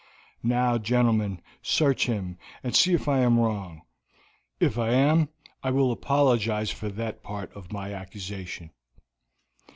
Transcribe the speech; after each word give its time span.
Now, 0.41 0.79
gentlemen, 0.79 1.43
search 1.61 2.07
him 2.07 2.39
and 2.63 2.75
see 2.75 2.95
if 2.95 3.07
I 3.07 3.19
am 3.19 3.37
wrong; 3.37 3.83
if 4.59 4.79
I 4.79 4.93
am 4.93 5.29
I 5.61 5.69
will 5.69 5.91
apologize 5.91 6.71
for 6.71 6.89
that 6.89 7.21
part 7.21 7.53
of 7.53 7.71
my 7.71 7.93
accusation." 7.93 8.71